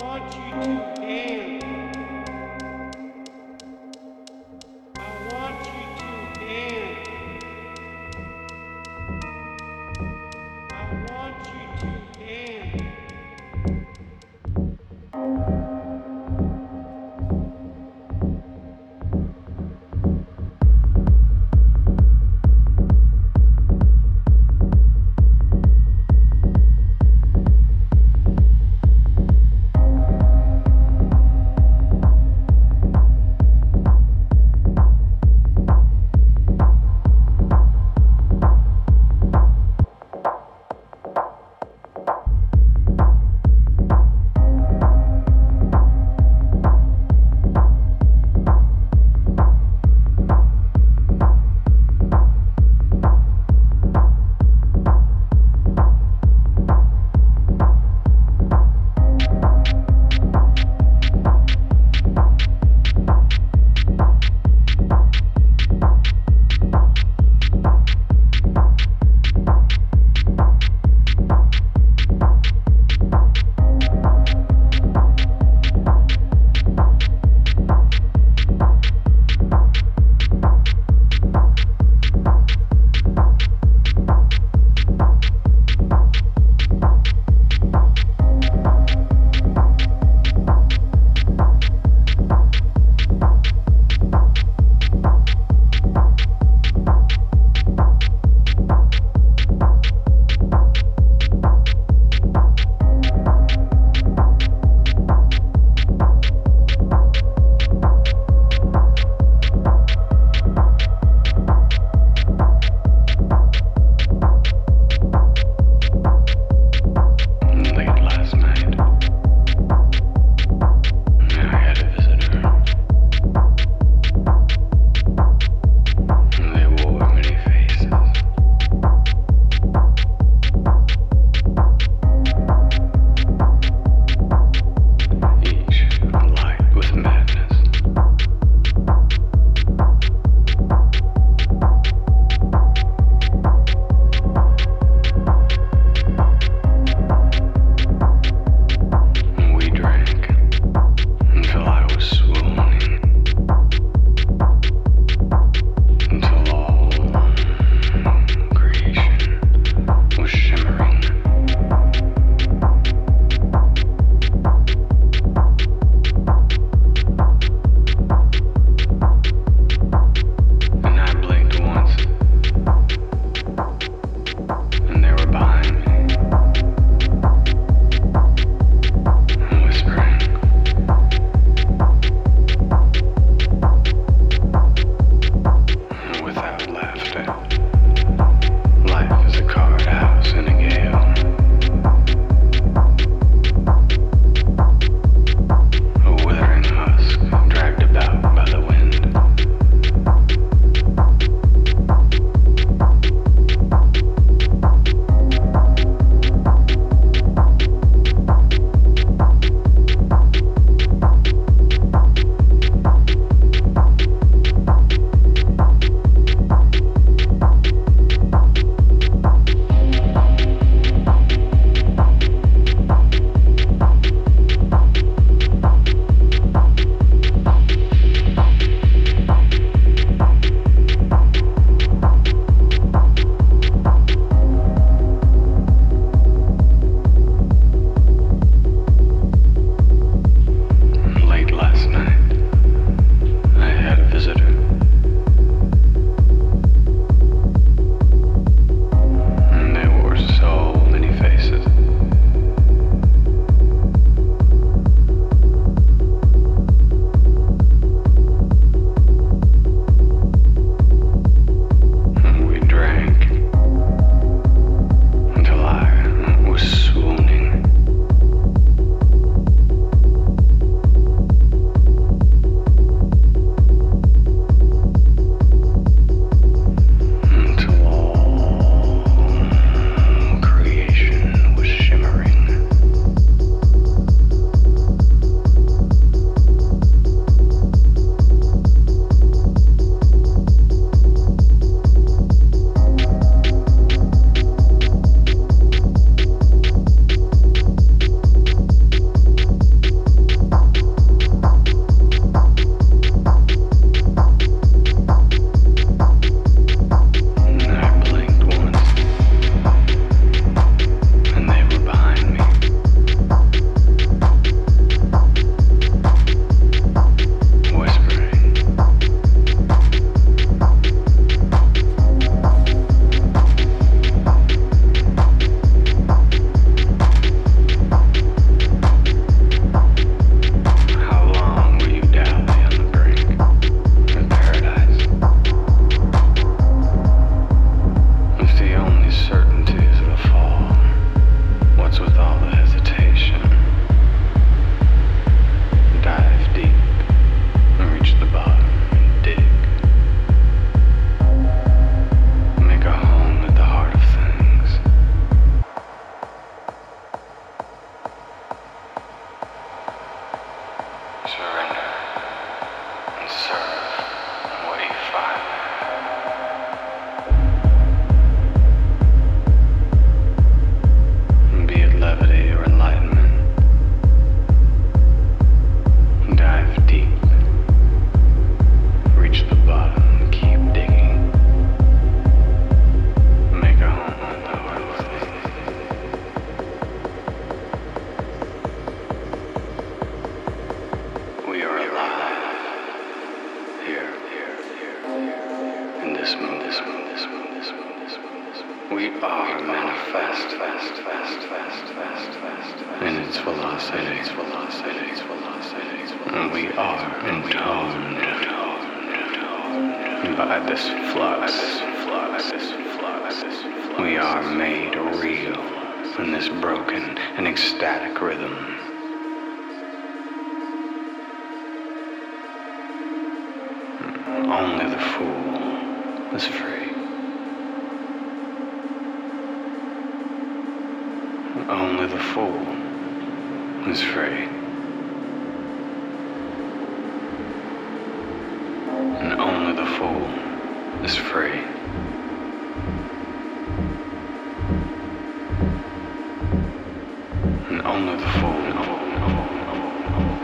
[0.00, 2.05] want you to dance.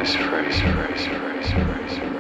[0.03, 2.12] This phrase, phrase, phrase, phrase.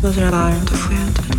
[0.00, 1.29] Those are alarmed if we enter.